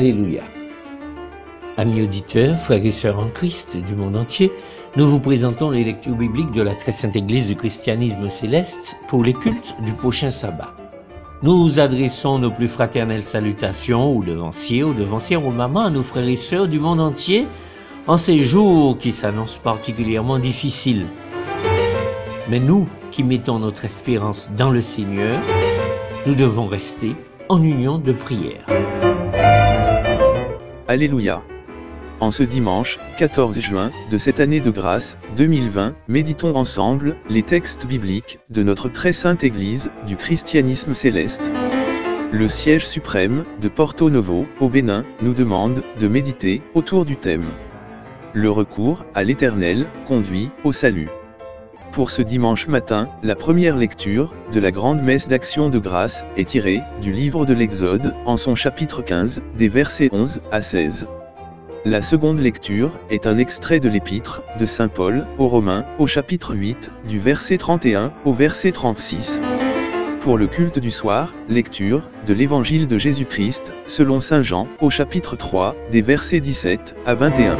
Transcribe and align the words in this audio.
Alléluia. 0.00 0.44
Amis 1.76 2.00
auditeurs, 2.00 2.56
frères 2.56 2.86
et 2.86 2.90
sœurs 2.90 3.18
en 3.18 3.28
Christ 3.28 3.76
du 3.76 3.94
monde 3.94 4.16
entier, 4.16 4.50
nous 4.96 5.06
vous 5.06 5.20
présentons 5.20 5.70
les 5.70 5.84
lectures 5.84 6.16
bibliques 6.16 6.52
de 6.52 6.62
la 6.62 6.74
très 6.74 6.90
sainte 6.90 7.16
Église 7.16 7.48
du 7.48 7.54
christianisme 7.54 8.30
céleste 8.30 8.96
pour 9.08 9.22
les 9.22 9.34
cultes 9.34 9.74
du 9.84 9.92
prochain 9.92 10.30
sabbat. 10.30 10.74
Nous 11.42 11.80
adressons 11.80 12.38
nos 12.38 12.50
plus 12.50 12.66
fraternelles 12.66 13.24
salutations 13.24 14.16
aux 14.16 14.24
devanciers, 14.24 14.84
aux 14.84 14.94
devancières, 14.94 15.44
aux 15.44 15.50
mamans, 15.50 15.84
à 15.84 15.90
nos 15.90 16.00
frères 16.00 16.26
et 16.26 16.34
sœurs 16.34 16.68
du 16.68 16.80
monde 16.80 17.00
entier 17.00 17.46
en 18.06 18.16
ces 18.16 18.38
jours 18.38 18.96
qui 18.96 19.12
s'annoncent 19.12 19.60
particulièrement 19.62 20.38
difficiles. 20.38 21.08
Mais 22.48 22.58
nous 22.58 22.88
qui 23.10 23.22
mettons 23.22 23.58
notre 23.58 23.84
espérance 23.84 24.50
dans 24.56 24.70
le 24.70 24.80
Seigneur, 24.80 25.38
nous 26.24 26.36
devons 26.36 26.68
rester 26.68 27.14
en 27.50 27.62
union 27.62 27.98
de 27.98 28.14
prière. 28.14 28.64
Alléluia. 30.90 31.44
En 32.18 32.32
ce 32.32 32.42
dimanche, 32.42 32.98
14 33.16 33.60
juin, 33.60 33.92
de 34.10 34.18
cette 34.18 34.40
année 34.40 34.58
de 34.58 34.72
grâce, 34.72 35.18
2020, 35.36 35.94
méditons 36.08 36.56
ensemble, 36.56 37.14
les 37.28 37.44
textes 37.44 37.86
bibliques, 37.86 38.40
de 38.50 38.64
notre 38.64 38.88
très 38.88 39.12
sainte 39.12 39.44
Église, 39.44 39.92
du 40.08 40.16
christianisme 40.16 40.92
céleste. 40.92 41.52
Le 42.32 42.48
siège 42.48 42.88
suprême, 42.88 43.44
de 43.60 43.68
Porto 43.68 44.10
Novo, 44.10 44.48
au 44.58 44.68
Bénin, 44.68 45.04
nous 45.22 45.32
demande, 45.32 45.84
de 46.00 46.08
méditer, 46.08 46.60
autour 46.74 47.04
du 47.04 47.14
thème. 47.14 47.46
Le 48.32 48.50
recours, 48.50 49.04
à 49.14 49.22
l'Éternel, 49.22 49.86
conduit, 50.08 50.50
au 50.64 50.72
salut. 50.72 51.08
Pour 51.92 52.10
ce 52.10 52.22
dimanche 52.22 52.68
matin, 52.68 53.08
la 53.24 53.34
première 53.34 53.76
lecture, 53.76 54.32
de 54.52 54.60
la 54.60 54.70
grande 54.70 55.02
messe 55.02 55.26
d'action 55.26 55.70
de 55.70 55.78
grâce, 55.80 56.24
est 56.36 56.48
tirée, 56.48 56.82
du 57.02 57.12
livre 57.12 57.46
de 57.46 57.52
l'Exode, 57.52 58.14
en 58.26 58.36
son 58.36 58.54
chapitre 58.54 59.02
15, 59.02 59.42
des 59.58 59.68
versets 59.68 60.08
11 60.12 60.40
à 60.52 60.62
16. 60.62 61.08
La 61.84 62.00
seconde 62.00 62.38
lecture, 62.38 62.92
est 63.10 63.26
un 63.26 63.38
extrait 63.38 63.80
de 63.80 63.88
l'épître, 63.88 64.42
de 64.60 64.66
Saint 64.66 64.86
Paul, 64.86 65.26
aux 65.38 65.48
Romains, 65.48 65.84
au 65.98 66.06
chapitre 66.06 66.54
8, 66.54 66.92
du 67.08 67.18
verset 67.18 67.58
31, 67.58 68.12
au 68.24 68.32
verset 68.32 68.70
36. 68.70 69.40
Pour 70.20 70.38
le 70.38 70.46
culte 70.46 70.78
du 70.78 70.92
soir, 70.92 71.34
lecture, 71.48 72.08
de 72.24 72.34
l'Évangile 72.34 72.86
de 72.86 72.98
Jésus-Christ, 72.98 73.72
selon 73.88 74.20
Saint 74.20 74.42
Jean, 74.42 74.68
au 74.80 74.90
chapitre 74.90 75.34
3, 75.34 75.74
des 75.90 76.02
versets 76.02 76.40
17 76.40 76.94
à 77.04 77.16
21. 77.16 77.56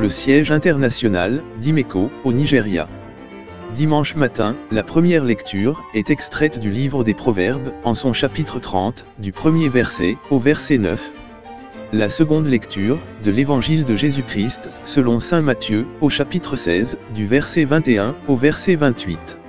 Le 0.00 0.08
siège 0.08 0.52
international, 0.52 1.42
d'Imeko, 1.60 2.08
au 2.22 2.32
Nigeria. 2.32 2.88
Dimanche 3.74 4.14
matin, 4.14 4.56
la 4.70 4.84
première 4.84 5.24
lecture 5.24 5.82
est 5.92 6.10
extraite 6.10 6.60
du 6.60 6.70
livre 6.70 7.02
des 7.02 7.14
Proverbes, 7.14 7.72
en 7.82 7.96
son 7.96 8.12
chapitre 8.12 8.60
30, 8.60 9.04
du 9.18 9.32
premier 9.32 9.68
verset 9.68 10.16
au 10.30 10.38
verset 10.38 10.78
9. 10.78 11.10
La 11.92 12.08
seconde 12.08 12.46
lecture, 12.46 13.00
de 13.24 13.32
l'Évangile 13.32 13.84
de 13.84 13.96
Jésus-Christ, 13.96 14.70
selon 14.84 15.18
Saint 15.18 15.42
Matthieu, 15.42 15.84
au 16.00 16.10
chapitre 16.10 16.54
16, 16.54 16.96
du 17.16 17.26
verset 17.26 17.64
21 17.64 18.14
au 18.28 18.36
verset 18.36 18.76
28. 18.76 19.40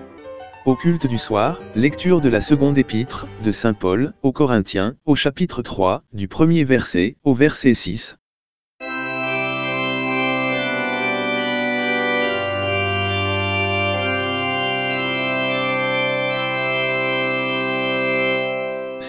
Au 0.65 0.75
culte 0.75 1.05
du 1.05 1.19
soir, 1.19 1.61
lecture 1.75 2.21
de 2.21 2.29
la 2.29 2.41
seconde 2.41 2.79
épître, 2.79 3.27
de 3.43 3.51
Saint 3.51 3.75
Paul, 3.75 4.13
aux 4.23 4.31
Corinthiens, 4.31 4.95
au 5.05 5.13
chapitre 5.13 5.61
3, 5.61 6.01
du 6.11 6.27
premier 6.27 6.63
verset 6.63 7.17
au 7.23 7.35
verset 7.35 7.75
6. 7.75 8.17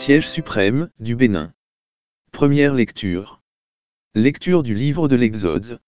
Siège 0.02 0.30
suprême, 0.30 0.88
du 0.98 1.14
Bénin. 1.14 1.52
Première 2.32 2.72
lecture. 2.72 3.42
Lecture 4.14 4.62
du 4.62 4.74
livre 4.74 5.08
de 5.08 5.14
l'Exode. 5.14 5.78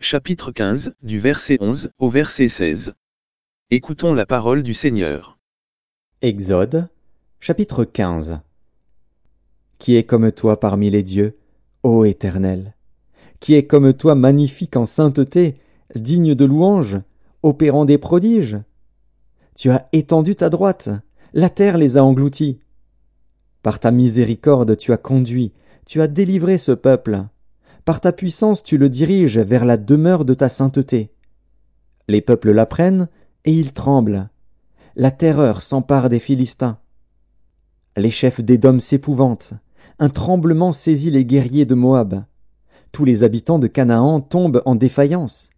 Chapitre 0.00 0.50
15, 0.50 0.94
du 1.04 1.20
verset 1.20 1.56
11 1.60 1.92
au 2.00 2.10
verset 2.10 2.48
16. 2.48 2.94
Écoutons 3.70 4.14
la 4.14 4.26
parole 4.26 4.64
du 4.64 4.74
Seigneur. 4.74 5.38
Exode, 6.22 6.88
chapitre 7.38 7.84
15. 7.84 8.40
Qui 9.78 9.94
est 9.94 10.02
comme 10.02 10.32
toi 10.32 10.58
parmi 10.58 10.90
les 10.90 11.04
dieux, 11.04 11.38
ô 11.84 12.04
Éternel? 12.04 12.74
Qui 13.38 13.54
est 13.54 13.68
comme 13.68 13.94
toi 13.94 14.16
magnifique 14.16 14.76
en 14.76 14.86
sainteté, 14.86 15.54
digne 15.94 16.34
de 16.34 16.44
louange, 16.44 16.98
opérant 17.44 17.84
des 17.84 17.98
prodiges? 17.98 18.58
Tu 19.54 19.70
as 19.70 19.88
étendu 19.92 20.34
ta 20.34 20.50
droite, 20.50 20.88
la 21.32 21.48
terre 21.48 21.78
les 21.78 21.96
a 21.96 22.02
engloutis. 22.02 22.58
Par 23.66 23.80
ta 23.80 23.90
miséricorde 23.90 24.76
tu 24.76 24.92
as 24.92 24.96
conduit, 24.96 25.52
tu 25.86 26.00
as 26.00 26.06
délivré 26.06 26.56
ce 26.56 26.70
peuple. 26.70 27.24
Par 27.84 28.00
ta 28.00 28.12
puissance 28.12 28.62
tu 28.62 28.78
le 28.78 28.88
diriges 28.88 29.40
vers 29.40 29.64
la 29.64 29.76
demeure 29.76 30.24
de 30.24 30.34
ta 30.34 30.48
sainteté. 30.48 31.10
Les 32.06 32.20
peuples 32.20 32.52
l'apprennent, 32.52 33.08
et 33.44 33.50
ils 33.52 33.72
tremblent. 33.72 34.28
La 34.94 35.10
terreur 35.10 35.62
s'empare 35.62 36.08
des 36.08 36.20
Philistins. 36.20 36.78
Les 37.96 38.10
chefs 38.10 38.40
d'Édom 38.40 38.78
s'épouvantent. 38.78 39.54
Un 39.98 40.10
tremblement 40.10 40.70
saisit 40.70 41.10
les 41.10 41.24
guerriers 41.24 41.66
de 41.66 41.74
Moab. 41.74 42.22
Tous 42.92 43.04
les 43.04 43.24
habitants 43.24 43.58
de 43.58 43.66
Canaan 43.66 44.20
tombent 44.20 44.62
en 44.64 44.76
défaillance. 44.76 45.50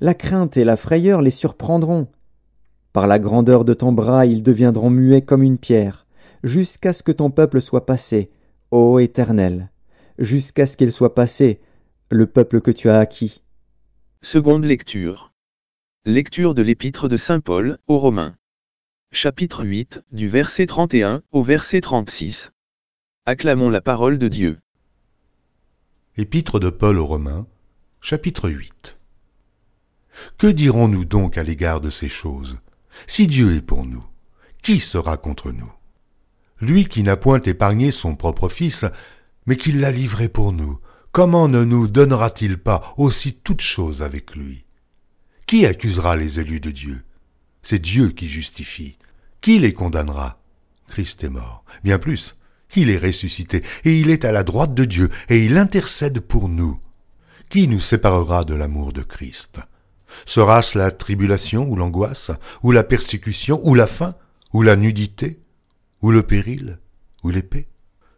La 0.00 0.14
crainte 0.14 0.56
et 0.56 0.64
la 0.64 0.76
frayeur 0.76 1.20
les 1.20 1.30
surprendront. 1.30 2.08
Par 2.94 3.06
la 3.06 3.18
grandeur 3.18 3.66
de 3.66 3.74
ton 3.74 3.92
bras 3.92 4.24
ils 4.24 4.42
deviendront 4.42 4.88
muets 4.88 5.20
comme 5.20 5.42
une 5.42 5.58
pierre 5.58 6.05
jusqu'à 6.42 6.92
ce 6.92 7.02
que 7.02 7.12
ton 7.12 7.30
peuple 7.30 7.60
soit 7.60 7.86
passé, 7.86 8.30
ô 8.70 8.98
Éternel, 8.98 9.70
jusqu'à 10.18 10.66
ce 10.66 10.76
qu'il 10.76 10.92
soit 10.92 11.14
passé, 11.14 11.60
le 12.10 12.26
peuple 12.26 12.60
que 12.60 12.70
tu 12.70 12.88
as 12.88 12.98
acquis. 12.98 13.42
Seconde 14.22 14.64
lecture. 14.64 15.32
Lecture 16.04 16.54
de 16.54 16.62
l'épître 16.62 17.08
de 17.08 17.16
Saint 17.16 17.40
Paul, 17.40 17.78
aux 17.86 17.98
Romains. 17.98 18.36
Chapitre 19.12 19.64
8, 19.64 20.02
du 20.12 20.28
verset 20.28 20.66
31 20.66 21.22
au 21.32 21.42
verset 21.42 21.80
36. 21.80 22.52
Acclamons 23.24 23.70
la 23.70 23.80
parole 23.80 24.18
de 24.18 24.28
Dieu. 24.28 24.58
Épître 26.16 26.60
de 26.60 26.70
Paul 26.70 26.96
aux 26.98 27.06
Romains, 27.06 27.46
chapitre 28.00 28.48
8. 28.48 28.98
Que 30.38 30.46
dirons-nous 30.46 31.04
donc 31.04 31.38
à 31.38 31.42
l'égard 31.42 31.80
de 31.80 31.90
ces 31.90 32.08
choses? 32.08 32.58
Si 33.06 33.26
Dieu 33.26 33.54
est 33.54 33.62
pour 33.62 33.84
nous, 33.84 34.06
qui 34.62 34.80
sera 34.80 35.16
contre 35.16 35.52
nous? 35.52 35.72
Lui 36.60 36.86
qui 36.86 37.02
n'a 37.02 37.16
point 37.16 37.40
épargné 37.40 37.90
son 37.90 38.16
propre 38.16 38.48
Fils, 38.48 38.84
mais 39.46 39.56
qui 39.56 39.72
l'a 39.72 39.90
livré 39.90 40.28
pour 40.28 40.52
nous, 40.52 40.78
comment 41.12 41.48
ne 41.48 41.64
nous 41.64 41.88
donnera-t-il 41.88 42.58
pas 42.58 42.94
aussi 42.96 43.34
toutes 43.34 43.60
choses 43.60 44.02
avec 44.02 44.34
lui? 44.34 44.64
Qui 45.46 45.66
accusera 45.66 46.16
les 46.16 46.40
élus 46.40 46.60
de 46.60 46.70
Dieu? 46.70 47.04
C'est 47.62 47.78
Dieu 47.78 48.08
qui 48.08 48.28
justifie. 48.28 48.98
Qui 49.40 49.58
les 49.58 49.72
condamnera? 49.72 50.40
Christ 50.88 51.24
est 51.24 51.28
mort. 51.28 51.64
Bien 51.84 51.98
plus, 51.98 52.36
il 52.74 52.90
est 52.90 52.98
ressuscité, 52.98 53.62
et 53.84 53.98
il 53.98 54.10
est 54.10 54.24
à 54.24 54.32
la 54.32 54.42
droite 54.42 54.74
de 54.74 54.84
Dieu, 54.84 55.10
et 55.28 55.44
il 55.44 55.56
intercède 55.56 56.20
pour 56.20 56.48
nous. 56.48 56.80
Qui 57.48 57.68
nous 57.68 57.80
séparera 57.80 58.44
de 58.44 58.54
l'amour 58.54 58.92
de 58.92 59.02
Christ? 59.02 59.60
Sera-ce 60.24 60.76
la 60.76 60.90
tribulation 60.90 61.68
ou 61.68 61.76
l'angoisse, 61.76 62.32
ou 62.62 62.72
la 62.72 62.82
persécution, 62.82 63.60
ou 63.64 63.74
la 63.74 63.86
faim, 63.86 64.14
ou 64.52 64.62
la 64.62 64.76
nudité, 64.76 65.40
ou 66.06 66.12
le 66.12 66.22
péril, 66.22 66.78
ou 67.24 67.30
l'épée. 67.30 67.66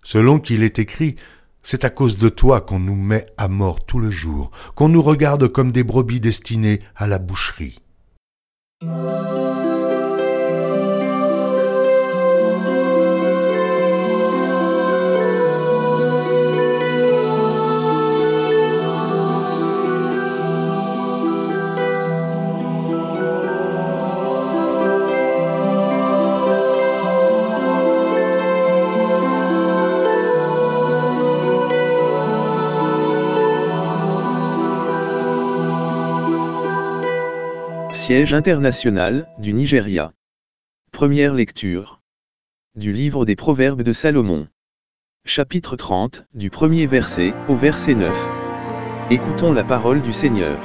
Selon 0.03 0.41
qu'il 0.41 0.63
est 0.63 0.79
écrit, 0.79 1.17
c'est 1.63 1.87
à 1.87 1.89
cause 1.89 2.19
de 2.19 2.29
toi 2.29 2.61
qu'on 2.61 2.79
nous 2.79 2.95
met 2.95 3.25
à 3.39 3.49
mort 3.49 3.87
tout 3.87 3.99
le 3.99 4.11
jour, 4.11 4.51
qu'on 4.75 4.91
nous 4.91 5.01
regarde 5.01 5.49
comme 5.49 5.73
des 5.73 5.85
brebis 5.85 6.21
destinées 6.21 6.83
à 6.95 7.07
la 7.07 7.19
boucherie. 7.19 7.81
Siège 38.09 38.33
international 38.33 39.29
du 39.39 39.53
Nigeria. 39.53 40.15
Première 40.93 41.35
lecture. 41.35 42.01
Du 42.75 42.91
livre 42.95 43.27
des 43.27 43.37
Proverbes 43.37 43.83
de 43.83 43.93
Salomon. 43.93 44.49
Chapitre 45.27 45.77
30, 45.77 46.25
du 46.33 46.49
premier 46.49 46.87
verset 46.87 47.35
au 47.51 47.55
verset 47.55 47.95
9. 47.95 48.11
Écoutons 49.11 49.53
la 49.53 49.63
parole 49.63 50.01
du 50.01 50.15
Seigneur. 50.15 50.59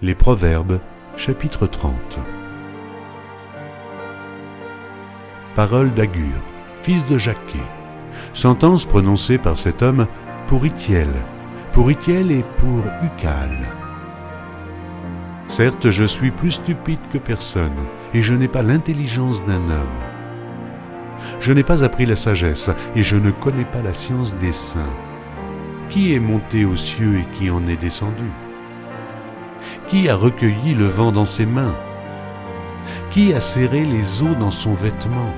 Les 0.00 0.16
Proverbes, 0.16 0.80
chapitre 1.16 1.68
30. 1.68 2.18
Parole 5.54 5.94
d'Agur, 5.94 6.51
fils 6.82 7.06
de 7.06 7.18
Jacquet. 7.18 7.66
Sentence 8.32 8.84
prononcée 8.84 9.38
par 9.38 9.56
cet 9.56 9.82
homme 9.82 10.06
pour 10.46 10.66
Itiel, 10.66 11.08
pour 11.72 11.90
Itiel 11.90 12.30
et 12.30 12.44
pour 12.56 12.82
Ucal. 13.04 13.56
Certes, 15.48 15.90
je 15.90 16.04
suis 16.04 16.30
plus 16.30 16.52
stupide 16.52 17.00
que 17.12 17.18
personne, 17.18 17.86
et 18.14 18.22
je 18.22 18.34
n'ai 18.34 18.48
pas 18.48 18.62
l'intelligence 18.62 19.44
d'un 19.44 19.56
homme. 19.56 20.00
Je 21.40 21.52
n'ai 21.52 21.62
pas 21.62 21.84
appris 21.84 22.06
la 22.06 22.16
sagesse, 22.16 22.70
et 22.96 23.02
je 23.02 23.16
ne 23.16 23.30
connais 23.30 23.64
pas 23.64 23.82
la 23.82 23.92
science 23.92 24.34
des 24.36 24.52
saints. 24.52 24.96
Qui 25.88 26.14
est 26.14 26.20
monté 26.20 26.64
aux 26.64 26.76
cieux 26.76 27.18
et 27.18 27.26
qui 27.36 27.50
en 27.50 27.66
est 27.68 27.76
descendu? 27.76 28.30
Qui 29.88 30.08
a 30.08 30.16
recueilli 30.16 30.74
le 30.74 30.86
vent 30.86 31.12
dans 31.12 31.26
ses 31.26 31.46
mains? 31.46 31.76
Qui 33.10 33.34
a 33.34 33.40
serré 33.40 33.84
les 33.84 34.22
eaux 34.22 34.34
dans 34.34 34.50
son 34.50 34.74
vêtement? 34.74 35.32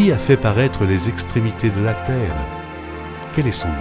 Qui 0.00 0.12
a 0.12 0.16
fait 0.16 0.38
paraître 0.38 0.86
les 0.86 1.10
extrémités 1.10 1.68
de 1.68 1.84
la 1.84 1.92
terre? 1.92 2.34
Quel 3.34 3.46
est 3.46 3.52
son 3.52 3.68
nom? 3.68 3.74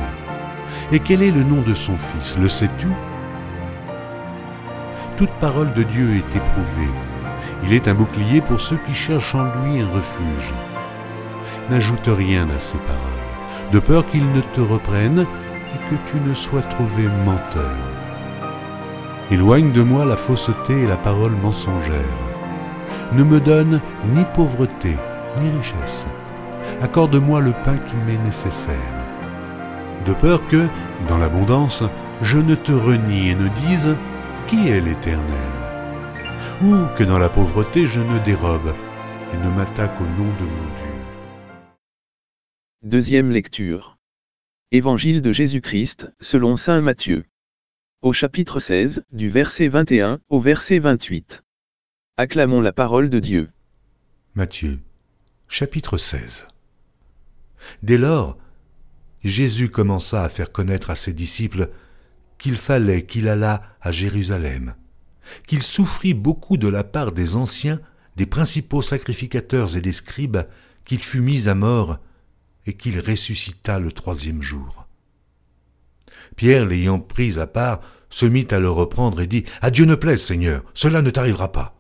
Et 0.92 1.00
quel 1.00 1.22
est 1.22 1.32
le 1.32 1.44
nom 1.44 1.62
de 1.62 1.74
son 1.74 1.96
fils? 1.96 2.36
Le 2.38 2.50
sais-tu? 2.50 2.90
Toute 5.16 5.32
parole 5.40 5.72
de 5.72 5.84
Dieu 5.84 6.18
est 6.18 6.36
éprouvée. 6.36 6.94
Il 7.64 7.72
est 7.72 7.88
un 7.88 7.94
bouclier 7.94 8.42
pour 8.42 8.60
ceux 8.60 8.76
qui 8.86 8.94
cherchent 8.94 9.34
en 9.34 9.46
lui 9.46 9.80
un 9.80 9.88
refuge. 9.88 10.54
N'ajoute 11.70 12.10
rien 12.10 12.50
à 12.54 12.60
ces 12.60 12.80
paroles, 12.80 13.72
de 13.72 13.80
peur 13.80 14.06
qu'ils 14.06 14.30
ne 14.34 14.42
te 14.42 14.60
reprennent 14.60 15.26
et 15.74 15.90
que 15.90 15.96
tu 16.12 16.18
ne 16.18 16.34
sois 16.34 16.64
trouvé 16.64 17.08
menteur. 17.24 17.78
Éloigne 19.32 19.72
de 19.72 19.84
moi 19.84 20.04
la 20.04 20.18
fausseté 20.18 20.82
et 20.82 20.88
la 20.88 20.98
parole 20.98 21.38
mensongère. 21.42 22.20
Ne 23.14 23.24
me 23.24 23.40
donne 23.40 23.80
ni 24.14 24.26
pauvreté, 24.34 24.98
ni 25.38 25.50
richesse. 25.58 26.06
Accorde-moi 26.82 27.42
le 27.42 27.52
pain 27.64 27.78
qui 27.78 27.96
m'est 28.06 28.24
nécessaire. 28.24 28.76
De 30.06 30.14
peur 30.14 30.46
que, 30.48 30.68
dans 31.08 31.18
l'abondance, 31.18 31.84
je 32.22 32.38
ne 32.38 32.56
te 32.56 32.72
renie 32.72 33.30
et 33.30 33.36
ne 33.36 33.48
dise 33.68 33.96
Qui 34.48 34.70
est 34.70 34.82
l'Éternel? 34.82 35.54
Ou 36.62 36.86
que 36.96 37.04
dans 37.04 37.20
la 37.20 37.30
pauvreté 37.30 37.88
je 37.88 38.00
ne 38.00 38.20
dérobe 38.20 38.74
et 39.34 39.38
ne 39.38 39.50
m'attaque 39.50 40.00
au 40.02 40.06
nom 40.06 40.34
de 40.40 40.46
mon 40.46 40.66
Dieu. 40.78 41.70
Deuxième 42.84 43.32
lecture. 43.32 43.98
Évangile 44.72 45.22
de 45.22 45.32
Jésus-Christ, 45.32 46.12
selon 46.20 46.58
Saint 46.58 46.82
Matthieu 46.82 47.26
au 48.02 48.14
chapitre 48.14 48.62
16, 48.62 49.04
du 49.12 49.28
verset 49.28 49.68
21 49.68 50.20
au 50.30 50.40
verset 50.40 50.80
28. 50.80 51.44
Acclamons 52.16 52.62
la 52.62 52.72
parole 52.72 53.10
de 53.10 53.20
Dieu. 53.20 53.50
Matthieu, 54.36 54.80
chapitre 55.52 55.98
16. 55.98 56.46
Dès 57.82 57.98
lors, 57.98 58.38
Jésus 59.24 59.70
commença 59.70 60.24
à 60.24 60.30
faire 60.30 60.52
connaître 60.52 60.92
à 60.92 60.96
ses 60.96 61.12
disciples 61.12 61.72
qu'il 62.38 62.56
fallait 62.56 63.06
qu'il 63.06 63.28
allât 63.28 63.64
à 63.82 63.92
Jérusalem, 63.92 64.76
qu'il 65.48 65.64
souffrit 65.64 66.14
beaucoup 66.14 66.56
de 66.56 66.68
la 66.68 66.84
part 66.84 67.12
des 67.12 67.36
anciens, 67.36 67.82
des 68.16 68.28
principaux 68.28 68.84
sacrificateurs 68.84 69.76
et 69.76 69.82
des 69.82 69.92
scribes, 69.92 70.38
qu'il 70.86 71.04
fut 71.04 71.20
mis 71.20 71.50
à 71.50 71.56
mort, 71.56 71.98
et 72.68 72.74
qu'il 72.74 73.00
ressuscita 73.00 73.80
le 73.80 73.92
troisième 73.92 74.44
jour. 74.44 74.88
Pierre, 76.36 76.68
l'ayant 76.68 77.00
pris 77.00 77.40
à 77.40 77.48
part, 77.48 77.82
se 78.12 78.28
mit 78.28 78.48
à 78.52 78.60
le 78.60 78.70
reprendre 78.70 79.20
et 79.20 79.28
dit 79.28 79.46
À 79.62 79.72
Dieu 79.72 79.86
ne 79.86 79.96
plaise, 79.96 80.22
Seigneur, 80.22 80.64
cela 80.76 81.02
ne 81.02 81.10
t'arrivera 81.10 81.52
pas. 81.52 81.79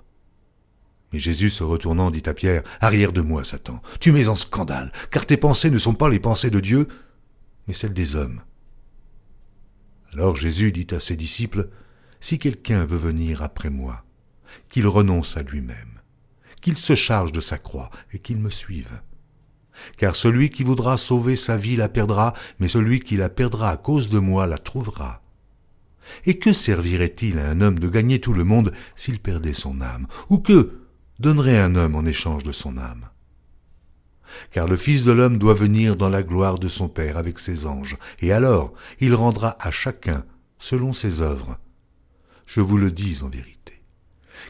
Mais 1.12 1.20
Jésus 1.20 1.50
se 1.50 1.64
retournant 1.64 2.12
dit 2.12 2.24
à 2.28 2.34
Pierre 2.34 2.64
Arrière 2.82 3.12
de 3.12 3.22
moi, 3.22 3.44
Satan, 3.44 3.82
tu 4.00 4.12
mets 4.12 4.28
en 4.28 4.36
scandale, 4.36 4.92
car 5.12 5.26
tes 5.26 5.38
pensées 5.38 5.72
ne 5.72 5.80
sont 5.80 5.96
pas 5.96 6.10
les 6.10 6.20
pensées 6.20 6.52
de 6.52 6.60
Dieu, 6.60 6.88
mais 7.68 7.74
celles 7.74 7.94
des 7.94 8.16
hommes. 8.16 8.42
Alors 10.14 10.36
Jésus 10.36 10.72
dit 10.72 10.88
à 10.92 11.00
ses 11.00 11.16
disciples 11.16 11.70
Si 12.20 12.40
quelqu'un 12.40 12.86
veut 12.86 12.98
venir 12.98 13.42
après 13.42 13.70
moi, 13.70 14.04
qu'il 14.70 14.88
renonce 14.88 15.38
à 15.38 15.44
lui-même, 15.44 16.02
qu'il 16.62 16.78
se 16.78 16.96
charge 16.96 17.32
de 17.32 17.42
sa 17.42 17.58
croix 17.58 17.90
et 18.14 18.20
qu'il 18.20 18.38
me 18.38 18.50
suive. 18.50 19.02
Car 19.98 20.16
celui 20.16 20.50
qui 20.50 20.64
voudra 20.64 20.98
sauver 20.98 21.36
sa 21.36 21.58
vie 21.58 21.76
la 21.76 21.90
perdra, 21.90 22.34
mais 22.60 22.68
celui 22.68 23.00
qui 23.00 23.18
la 23.18 23.30
perdra 23.30 23.70
à 23.70 23.78
cause 23.78 24.10
de 24.10 24.20
moi 24.20 24.46
la 24.46 24.58
trouvera. 24.58 25.22
Et 26.26 26.38
que 26.38 26.52
servirait-il 26.52 27.40
à 27.40 27.50
un 27.50 27.62
homme 27.62 27.80
de 27.80 27.88
gagner 27.88 28.20
tout 28.20 28.34
le 28.34 28.44
monde 28.44 28.74
s'il 28.96 29.20
perdait 29.20 29.54
son 29.54 29.80
âme? 29.80 30.08
Ou 30.30 30.40
que 30.40 30.89
donnerait 31.20 31.60
un 31.60 31.76
homme 31.76 31.96
en 31.96 32.06
échange 32.06 32.44
de 32.44 32.52
son 32.52 32.78
âme 32.78 33.10
Car 34.52 34.68
le 34.68 34.78
Fils 34.78 35.04
de 35.04 35.12
l'homme 35.12 35.38
doit 35.38 35.54
venir 35.54 35.96
dans 35.96 36.10
la 36.10 36.24
gloire 36.24 36.60
de 36.60 36.68
son 36.68 36.88
Père 36.88 37.18
avec 37.18 37.40
ses 37.40 37.66
anges, 37.66 37.98
et 38.22 38.32
alors 38.32 38.74
il 39.00 39.14
rendra 39.14 39.58
à 39.60 39.72
chacun 39.72 40.24
selon 40.60 40.94
ses 40.94 41.22
œuvres. 41.22 41.58
Je 42.46 42.62
vous 42.62 42.78
le 42.78 42.92
dis 42.92 43.20
en 43.22 43.30
vérité. 43.30 43.82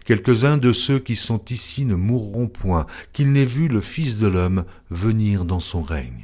Quelques-uns 0.06 0.58
de 0.58 0.72
ceux 0.72 1.00
qui 1.00 1.16
sont 1.16 1.44
ici 1.50 1.86
ne 1.86 1.96
mourront 1.96 2.48
point, 2.48 2.86
qu'ils 3.14 3.32
n'aient 3.32 3.46
vu 3.46 3.68
le 3.68 3.82
Fils 3.82 4.18
de 4.18 4.28
l'homme 4.28 4.66
venir 4.90 5.46
dans 5.46 5.60
son 5.60 5.82
règne. 5.82 6.24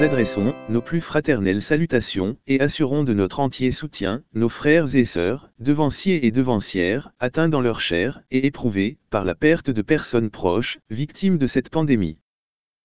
Adressons 0.00 0.54
nos 0.68 0.80
plus 0.80 1.00
fraternelles 1.00 1.60
salutations 1.60 2.36
et 2.46 2.60
assurons 2.60 3.02
de 3.02 3.12
notre 3.12 3.40
entier 3.40 3.72
soutien 3.72 4.22
nos 4.32 4.48
frères 4.48 4.94
et 4.94 5.04
sœurs, 5.04 5.50
devanciers 5.58 6.24
et 6.24 6.30
devancières, 6.30 7.10
atteints 7.18 7.48
dans 7.48 7.60
leur 7.60 7.80
chair 7.80 8.22
et 8.30 8.46
éprouvés 8.46 8.98
par 9.10 9.24
la 9.24 9.34
perte 9.34 9.70
de 9.70 9.82
personnes 9.82 10.30
proches, 10.30 10.78
victimes 10.88 11.36
de 11.36 11.48
cette 11.48 11.70
pandémie. 11.70 12.20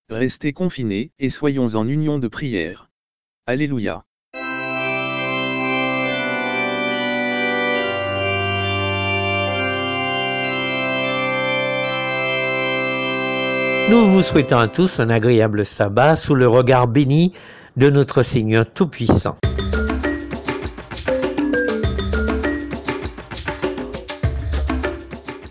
Restez 0.10 0.53
confinés 0.53 1.12
et 1.20 1.29
soyons 1.29 1.75
en 1.75 1.88
union 1.88 2.17
de 2.17 2.27
prière. 2.27 2.89
Alléluia. 3.46 4.05
Nous 13.90 14.08
vous 14.08 14.22
souhaitons 14.22 14.58
à 14.58 14.68
tous 14.70 15.02
un 15.02 15.10
agréable 15.10 15.66
sabbat 15.66 16.16
sous 16.16 16.36
le 16.36 16.48
regard 16.48 16.88
béni 16.88 17.34
de 17.75 17.90
notre 17.90 18.22
Seigneur 18.22 18.66
Tout-Puissant. 18.72 19.36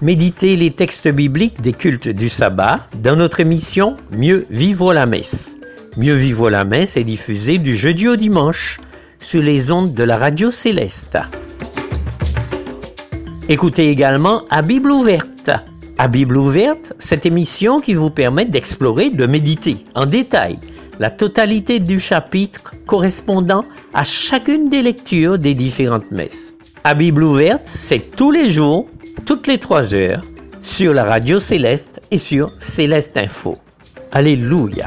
Méditez 0.00 0.56
les 0.56 0.70
textes 0.70 1.08
bibliques 1.08 1.60
des 1.60 1.74
cultes 1.74 2.08
du 2.08 2.28
sabbat 2.30 2.86
dans 3.02 3.16
notre 3.16 3.40
émission 3.40 3.96
Mieux 4.10 4.46
vivre 4.50 4.94
la 4.94 5.04
messe. 5.04 5.58
Mieux 5.98 6.14
vivre 6.14 6.48
la 6.48 6.64
messe 6.64 6.96
est 6.96 7.04
diffusée 7.04 7.58
du 7.58 7.76
jeudi 7.76 8.08
au 8.08 8.16
dimanche 8.16 8.80
sur 9.20 9.42
les 9.42 9.70
ondes 9.70 9.92
de 9.92 10.04
la 10.04 10.16
radio 10.16 10.50
céleste. 10.50 11.18
Écoutez 13.50 13.90
également 13.90 14.44
à 14.48 14.62
Bible 14.62 14.90
ouverte 14.90 15.50
à 16.02 16.08
Bible 16.08 16.36
ouverte, 16.36 16.94
cette 16.98 17.26
émission 17.26 17.80
qui 17.80 17.94
vous 17.94 18.10
permet 18.10 18.44
d'explorer, 18.44 19.10
de 19.10 19.24
méditer 19.24 19.76
en 19.94 20.04
détail 20.04 20.58
la 20.98 21.10
totalité 21.10 21.78
du 21.78 22.00
chapitre 22.00 22.74
correspondant 22.86 23.62
à 23.94 24.02
chacune 24.02 24.68
des 24.68 24.82
lectures 24.82 25.38
des 25.38 25.54
différentes 25.54 26.10
messes. 26.10 26.54
À 26.82 26.94
Bible 26.94 27.22
ouverte, 27.22 27.66
c'est 27.66 28.16
tous 28.16 28.32
les 28.32 28.50
jours, 28.50 28.88
toutes 29.26 29.46
les 29.46 29.58
trois 29.58 29.94
heures, 29.94 30.24
sur 30.60 30.92
la 30.92 31.04
radio 31.04 31.38
Céleste 31.38 32.00
et 32.10 32.18
sur 32.18 32.50
Céleste 32.58 33.16
Info. 33.16 33.56
Alléluia. 34.10 34.86